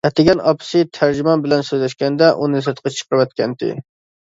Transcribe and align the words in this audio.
ئەتىگەن 0.07 0.39
ئاپىسى 0.51 0.81
تەرجىمان 0.99 1.43
بىلەن 1.43 1.67
سۆزلەشكەندە 1.69 2.31
ئۇنى 2.41 2.65
سىرتقا 2.69 2.95
چىقىرىۋەتكەنىدى. 2.99 3.73